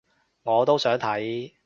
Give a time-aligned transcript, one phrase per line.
[0.41, 1.53] 我都想睇